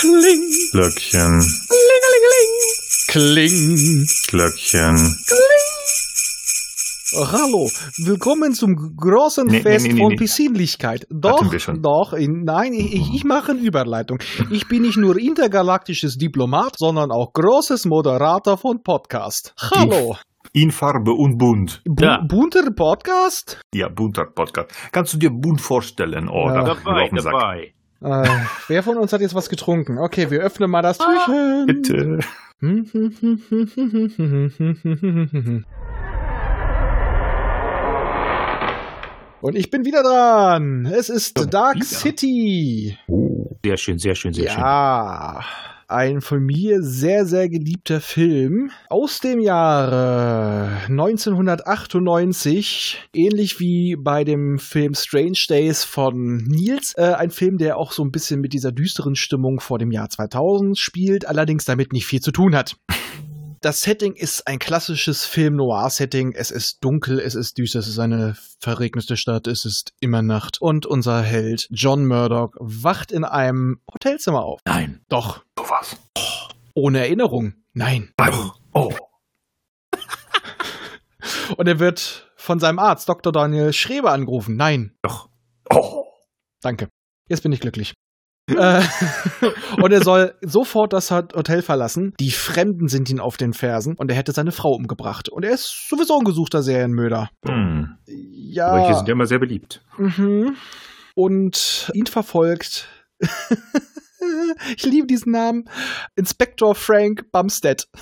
[0.00, 0.48] Kling.
[0.72, 1.40] Glöckchen.
[3.08, 4.06] Kling.
[4.28, 4.96] Glöckchen.
[7.12, 10.14] Oh, hallo, willkommen zum großen Nee, Fest nee, nee, von.
[10.16, 11.06] Besinnlichkeit.
[11.10, 11.82] Doch, wir schon.
[11.82, 14.18] doch, in, nein, ich, ich- mache eine Überleitung.
[14.50, 19.52] Ich bin nicht nur intergalaktisches Diplomat, sondern auch großes Moderator von Podcast.
[19.74, 20.16] Hallo,
[20.54, 21.82] In Farbe und bunt.
[21.84, 22.22] Bu Ja.
[22.26, 23.60] bunter Podcast?
[23.74, 24.70] Ja, bunter Podcast.
[24.92, 26.28] Kannst du dir bunt vorstellen?
[26.30, 26.62] Oh, Ja.
[26.64, 27.74] Dabei, dabei.
[28.02, 28.28] Äh,
[28.68, 29.98] wer von uns hat jetzt was getrunken?
[29.98, 31.66] Okay, wir öffnen mal das Türchen.
[31.66, 32.20] Bitte.
[39.42, 40.86] Und ich bin wieder dran.
[40.86, 41.84] Es ist Dark wieder?
[41.84, 42.98] City.
[43.06, 43.56] Oh.
[43.62, 44.60] Sehr schön, sehr schön, sehr schön.
[44.60, 45.40] Ja,
[45.90, 54.58] ein von mir sehr, sehr geliebter Film aus dem Jahre 1998, ähnlich wie bei dem
[54.58, 56.94] Film Strange Days von Niels.
[56.96, 60.08] Äh, ein Film, der auch so ein bisschen mit dieser düsteren Stimmung vor dem Jahr
[60.08, 62.76] 2000 spielt, allerdings damit nicht viel zu tun hat.
[63.62, 66.32] Das Setting ist ein klassisches Film-Noir-Setting.
[66.32, 70.62] Es ist dunkel, es ist düster, es ist eine verregnete Stadt, es ist immer Nacht.
[70.62, 74.62] Und unser Held John Murdoch wacht in einem Hotelzimmer auf.
[74.64, 75.02] Nein.
[75.10, 75.96] Doch, Sowas.
[76.74, 77.54] ohne Erinnerung.
[77.74, 78.12] Nein.
[78.72, 78.92] Oh.
[81.56, 83.32] Und er wird von seinem Arzt, Dr.
[83.32, 84.56] Daniel Schreber, angerufen.
[84.56, 84.96] Nein.
[85.02, 85.28] Doch.
[85.72, 86.06] Oh.
[86.60, 86.88] Danke.
[87.28, 87.94] Jetzt bin ich glücklich.
[88.48, 88.82] Äh,
[89.80, 92.14] und er soll sofort das Hotel verlassen.
[92.18, 95.28] Die Fremden sind ihn auf den Fersen und er hätte seine Frau umgebracht.
[95.28, 97.30] Und er ist sowieso ein gesuchter Serienmörder.
[97.46, 97.96] Hm.
[98.06, 98.70] Ja.
[98.70, 99.84] Solche sind ja immer sehr beliebt.
[99.98, 100.56] Mhm.
[101.14, 102.88] Und ihn verfolgt.
[104.76, 105.64] ich liebe diesen Namen.
[106.16, 107.86] Inspektor Frank Bumstead.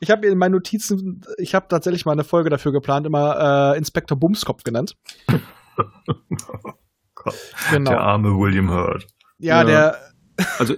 [0.00, 3.78] Ich habe in meinen Notizen, ich habe tatsächlich mal eine Folge dafür geplant, immer äh,
[3.78, 4.96] Inspektor Bumskopf genannt.
[7.14, 7.34] Gott.
[7.70, 7.90] Genau.
[7.90, 9.06] Der arme William Hurt.
[9.38, 9.64] Ja, Ja.
[9.64, 9.98] der,
[10.58, 10.74] Also,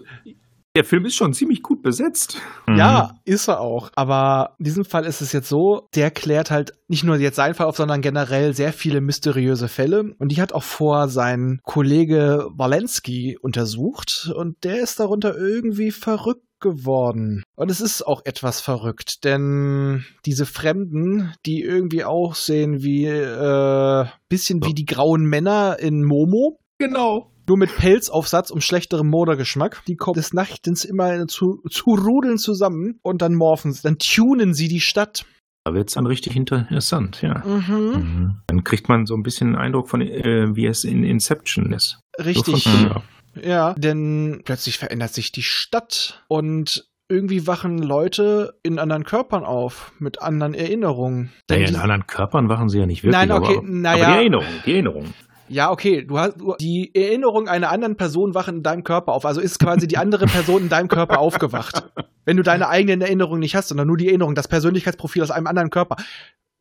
[0.77, 2.39] der Film ist schon ziemlich gut besetzt.
[2.67, 2.77] Mhm.
[2.77, 3.91] ja, ist er auch.
[3.97, 7.55] Aber in diesem Fall ist es jetzt so, der klärt halt nicht nur jetzt seinen
[7.55, 10.15] Fall auf, sondern generell sehr viele mysteriöse Fälle.
[10.19, 14.31] Und die hat auch vor sein Kollege Walensky untersucht.
[14.37, 17.43] Und der ist darunter irgendwie verrückt geworden.
[17.55, 24.07] Und es ist auch etwas verrückt, denn diese Fremden, die irgendwie auch sehen wie äh,
[24.31, 27.31] bisschen wie die grauen Männer in Momo, Genau.
[27.47, 29.83] Nur mit Pelzaufsatz und schlechterem Modergeschmack.
[29.87, 34.55] Die kommen des Nachtens immer zu, zu Rudeln zusammen und dann morphen sie, dann tunen
[34.55, 35.25] sie die Stadt.
[35.65, 37.43] Da wird es dann richtig interessant, ja.
[37.45, 37.75] Mhm.
[37.75, 38.37] Mhm.
[38.47, 41.99] Dann kriegt man so ein bisschen einen Eindruck von, äh, wie es in Inception ist.
[42.25, 42.63] Richtig.
[42.63, 43.03] So.
[43.43, 49.93] Ja, denn plötzlich verändert sich die Stadt und irgendwie wachen Leute in anderen Körpern auf,
[49.99, 51.33] mit anderen Erinnerungen.
[51.49, 53.29] Naja, in anderen Körpern wachen sie ja nicht wirklich.
[53.29, 54.05] Nein, okay, aber, naja.
[54.05, 55.15] aber die Erinnerung, die Erinnerung.
[55.49, 59.25] Ja, okay, du hast die Erinnerung einer anderen Person wachen in deinem Körper auf.
[59.25, 61.85] Also ist quasi die andere Person in deinem Körper aufgewacht.
[62.25, 65.47] Wenn du deine eigenen Erinnerungen nicht hast, sondern nur die Erinnerung, das Persönlichkeitsprofil aus einem
[65.47, 65.97] anderen Körper.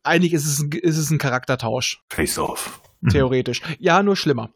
[0.04, 2.80] Eigentlich ist es ein, ist es ein Charaktertausch, Face off.
[3.10, 3.60] theoretisch.
[3.80, 4.50] Ja, nur schlimmer.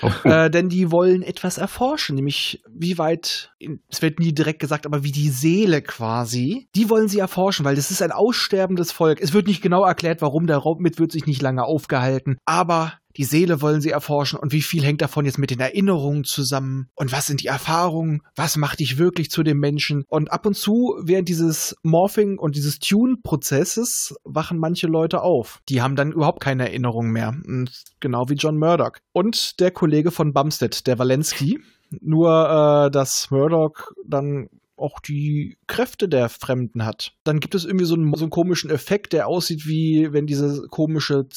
[0.00, 3.52] Oh, Äh, denn die wollen etwas erforschen, nämlich wie weit,
[3.90, 7.76] es wird nie direkt gesagt, aber wie die Seele quasi, die wollen sie erforschen, weil
[7.76, 9.20] das ist ein aussterbendes Volk.
[9.20, 12.94] Es wird nicht genau erklärt, warum der Raum mit wird sich nicht lange aufgehalten, aber
[13.16, 16.88] die Seele wollen sie erforschen und wie viel hängt davon jetzt mit den Erinnerungen zusammen
[16.94, 20.54] und was sind die Erfahrungen, was macht dich wirklich zu dem Menschen und ab und
[20.54, 25.60] zu während dieses Morphing und dieses Tune-Prozesses wachen manche Leute auf.
[25.68, 27.34] Die haben dann überhaupt keine Erinnerungen mehr.
[28.00, 28.98] Genau wie John Murdoch.
[29.12, 31.60] Und der Kollege von Bumstead, der Walensky.
[32.00, 37.12] Nur, äh, dass Murdoch dann auch die Kräfte der Fremden hat.
[37.24, 40.66] Dann gibt es irgendwie so einen, so einen komischen Effekt, der aussieht wie wenn diese
[40.68, 41.28] komische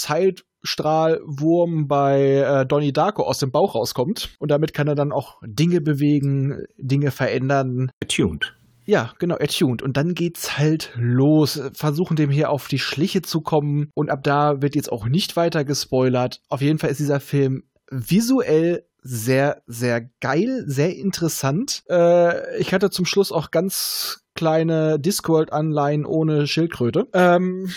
[0.68, 4.36] Zeitstrahlwurm bei äh, Donnie Darko aus dem Bauch rauskommt.
[4.40, 7.92] Und damit kann er dann auch Dinge bewegen, Dinge verändern.
[8.04, 8.54] Attuned.
[8.86, 9.82] Ja, genau, attuned.
[9.82, 11.62] Und dann geht's halt los.
[11.74, 13.90] Versuchen dem hier auf die Schliche zu kommen.
[13.94, 16.42] Und ab da wird jetzt auch nicht weiter gespoilert.
[16.50, 21.84] Auf jeden Fall ist dieser Film visuell sehr, sehr geil, sehr interessant.
[21.90, 27.08] Äh, ich hatte zum Schluss auch ganz kleine Discworld-Anleihen ohne Schildkröte.
[27.14, 27.70] Ähm,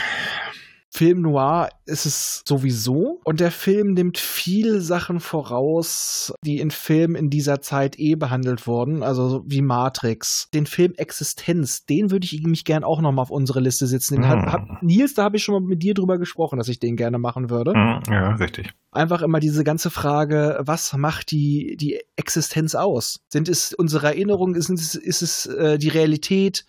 [1.01, 3.23] Film Noir ist es sowieso.
[3.25, 8.67] Und der Film nimmt viele Sachen voraus, die in Filmen in dieser Zeit eh behandelt
[8.67, 10.51] wurden, also wie Matrix.
[10.53, 14.17] Den Film Existenz, den würde ich mich gern auch nochmal auf unsere Liste setzen.
[14.17, 16.81] Den hab, hab, Nils, da habe ich schon mal mit dir drüber gesprochen, dass ich
[16.81, 17.73] den gerne machen würde.
[17.73, 18.75] Mhm, Ja, richtig.
[18.93, 23.21] Einfach immer diese ganze Frage, was macht die, die Existenz aus?
[23.29, 24.55] Sind es unsere Erinnerungen?
[24.55, 26.67] Ist es, ist es äh, die Realität?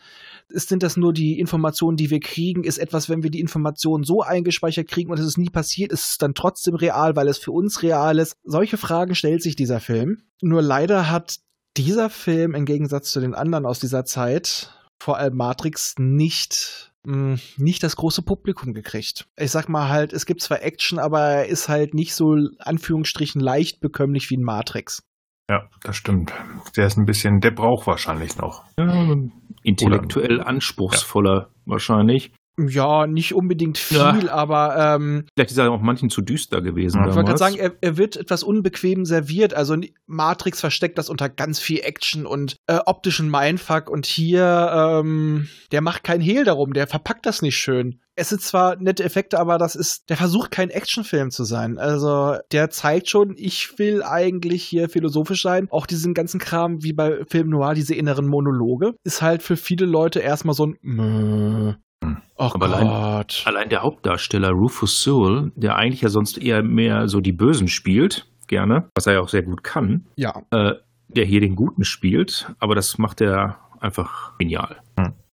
[0.47, 2.63] Ist, sind das nur die Informationen, die wir kriegen?
[2.63, 6.11] Ist etwas, wenn wir die Informationen so eingespeichert kriegen und es ist nie passiert, ist
[6.11, 8.35] es dann trotzdem real, weil es für uns real ist?
[8.43, 10.23] Solche Fragen stellt sich dieser Film.
[10.41, 11.37] Nur leider hat
[11.77, 17.39] dieser Film im Gegensatz zu den anderen aus dieser Zeit, vor allem Matrix, nicht mh,
[17.57, 19.27] nicht das große Publikum gekriegt.
[19.37, 23.41] Ich sag mal halt, es gibt zwar Action, aber er ist halt nicht so Anführungsstrichen
[23.41, 25.03] leicht bekömmlich wie ein Matrix.
[25.49, 26.31] Ja, das stimmt.
[26.77, 28.63] Der ist ein bisschen, der braucht wahrscheinlich noch.
[28.77, 29.15] Ja,
[29.63, 32.33] intellektuell anspruchsvoller wahrscheinlich.
[32.67, 34.31] Ja, nicht unbedingt viel, Ja.
[34.31, 37.01] aber ähm, Vielleicht ist er auch manchen zu düster gewesen.
[37.01, 37.09] Ja.
[37.09, 39.53] ich wollte gerade sagen, er, er wird etwas unbequem serviert.
[39.53, 39.75] Also
[40.07, 45.81] Matrix versteckt das unter ganz viel Action und äh, optischen Mindfuck und hier, ähm, der
[45.81, 47.99] macht keinen Hehl darum, der verpackt das nicht schön.
[48.15, 51.77] Es sind zwar nette Effekte, aber das ist, der versucht kein Actionfilm zu sein.
[51.77, 55.67] Also der zeigt schon, ich will eigentlich hier philosophisch sein.
[55.71, 59.85] Auch diesen ganzen Kram wie bei Film Noir, diese inneren Monologe, ist halt für viele
[59.85, 61.73] Leute erstmal so ein Mö.
[62.03, 62.17] Hm.
[62.37, 63.43] Oh Aber allein- Gott.
[63.45, 68.27] Allein der Hauptdarsteller Rufus Sewell, der eigentlich ja sonst eher mehr so die Bösen spielt,
[68.47, 70.73] gerne, was er ja auch sehr gut kann, Ja, äh,
[71.09, 74.77] der hier den Guten spielt, aber das macht er einfach genial.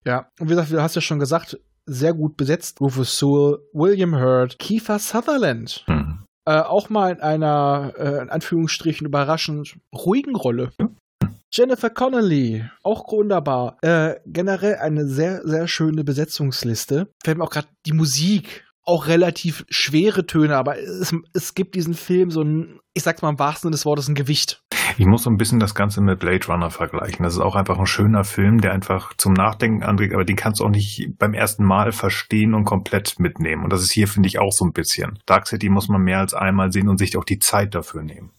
[0.06, 2.80] Ja, und wie gesagt, du hast ja schon gesagt, sehr gut besetzt.
[2.81, 5.83] Rufus Sewell, William Hurt, Kiefer Sutherland.
[5.88, 6.24] Hm.
[6.45, 10.71] Äh, auch mal in einer, äh, in Anführungsstrichen, überraschend ruhigen Rolle.
[11.55, 13.77] Jennifer Connelly, auch wunderbar.
[13.83, 17.09] Äh, generell eine sehr, sehr schöne Besetzungsliste.
[17.23, 18.65] Fällt mir auch gerade die Musik.
[18.85, 23.29] Auch relativ schwere Töne, aber es, es gibt diesen Film so ein, ich sag's mal
[23.29, 24.63] im wahrsten Sinne des Wortes, ein Gewicht.
[24.97, 27.23] Ich muss so ein bisschen das Ganze mit Blade Runner vergleichen.
[27.23, 30.59] Das ist auch einfach ein schöner Film, der einfach zum Nachdenken anregt, aber den kannst
[30.59, 33.63] du auch nicht beim ersten Mal verstehen und komplett mitnehmen.
[33.63, 35.19] Und das ist hier, finde ich, auch so ein bisschen.
[35.27, 38.31] Dark City muss man mehr als einmal sehen und sich auch die Zeit dafür nehmen.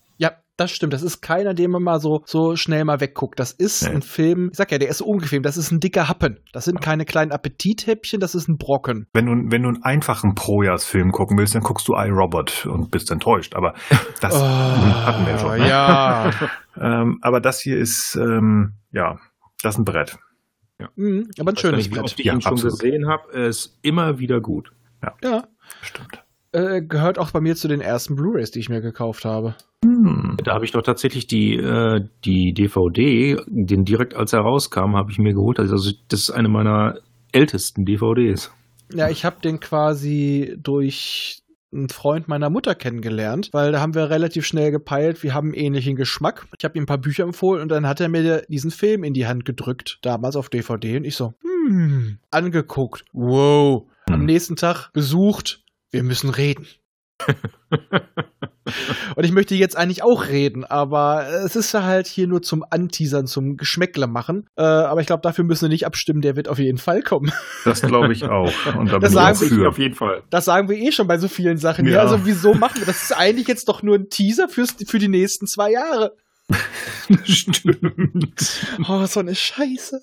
[0.57, 0.93] Ja, das stimmt.
[0.93, 3.41] Das ist keiner, den man mal so, so schnell mal wegguckt.
[3.41, 3.97] Das ist Nee.
[3.97, 5.43] ein Film, ich sag ja, der ist unbequem.
[5.43, 6.39] Das ist ein dicker Happen.
[6.53, 9.07] Das sind keine kleinen Appetithäppchen, das ist ein Brocken.
[9.13, 13.11] Wenn du, wenn du einen einfachen Projahrsfilm gucken willst, dann guckst du iRobot und bist
[13.11, 13.55] enttäuscht.
[13.57, 13.75] Aber
[14.21, 15.59] das hatten wir ja schon.
[15.59, 15.65] Ne?
[15.65, 16.31] Oh, Ja.
[16.77, 19.21] Ähm, aber das hier ist, ähm, ja,
[19.63, 20.19] das ist ein Brett.
[20.97, 22.05] Mhm, aber ein schönes nicht, wie Brett.
[22.05, 22.81] oft ich Ja, ihn schon absolut.
[22.81, 23.31] gesehen habe.
[23.33, 24.71] Ist immer wieder gut.
[25.23, 25.45] Ja.
[25.83, 26.14] Stimmt.
[26.55, 29.57] Äh, gehört auch bei mir zu den ersten Blu-Rays, die ich mir gekauft habe.
[29.85, 30.37] Hm.
[30.45, 35.11] Da habe ich doch tatsächlich die, äh, die DVD, den direkt als er rauskam, habe
[35.11, 35.59] ich mir geholt.
[35.59, 36.99] Also das ist eine meiner
[37.33, 38.53] ältesten DVDs.
[38.93, 41.43] Ja, ich habe den quasi durch
[41.73, 45.55] einen Freund meiner Mutter kennengelernt, weil da haben wir relativ schnell gepeilt, wir haben einen
[45.55, 46.47] ähnlichen Geschmack.
[46.57, 49.13] Ich habe ihm ein paar Bücher empfohlen und dann hat er mir diesen Film in
[49.13, 53.83] die Hand gedrückt, damals auf DVD und ich so, hm, angeguckt, wow.
[54.07, 54.27] Am Hm.
[54.27, 55.64] nächsten Tag besucht,
[55.95, 56.67] wir müssen reden.
[59.17, 62.65] und ich möchte jetzt eigentlich auch reden, aber es ist ja halt hier nur zum
[62.69, 64.47] Anteasern, zum Geschmäckle machen.
[64.57, 67.33] Äh, aber ich glaube, dafür müssen wir nicht abstimmen, der wird auf jeden Fall kommen.
[67.65, 68.53] Das glaube ich auch.
[68.77, 69.69] Und da Das bin ich sagen auch wir für.
[69.69, 70.23] auf jeden Fall.
[70.31, 71.87] Das sagen wir eh schon bei so vielen Sachen.
[71.87, 71.93] Ja.
[71.93, 72.01] Ja.
[72.01, 72.97] also wieso machen wir das?
[72.97, 76.17] Das ist eigentlich jetzt doch nur ein Teaser fürs, für die nächsten zwei Jahre.
[77.25, 78.61] Stimmt.
[78.89, 80.03] Oh, so eine Scheiße.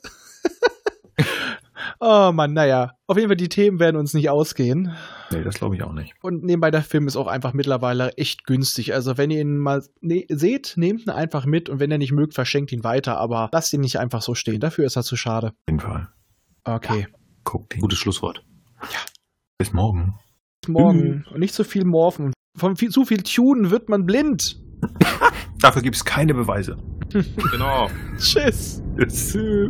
[2.01, 2.92] Oh Mann, naja.
[3.07, 4.94] Auf jeden Fall, die Themen werden uns nicht ausgehen.
[5.31, 6.13] Nee, das glaube ich auch nicht.
[6.21, 8.94] Und nebenbei, der Film ist auch einfach mittlerweile echt günstig.
[8.94, 12.12] Also, wenn ihr ihn mal ne seht, nehmt ihn einfach mit und wenn ihr nicht
[12.12, 13.18] mögt, verschenkt ihn weiter.
[13.18, 14.59] Aber lasst ihn nicht einfach so stehen.
[14.59, 15.48] Dafür ist er zu schade.
[15.48, 16.09] Auf jeden Fall.
[16.63, 17.07] Okay.
[17.44, 17.81] Guckt ihn.
[17.81, 18.44] Gutes Schlusswort.
[19.57, 20.15] Bis morgen.
[20.62, 21.25] Bis morgen.
[21.31, 22.33] Und nicht zu viel morphen.
[22.57, 24.59] Von viel, zu viel Tunen wird man blind.
[25.59, 26.77] Dafür gibt es keine Beweise.
[27.51, 27.89] Genau.
[28.18, 28.81] Tschüss.
[28.97, 29.69] Tschüss.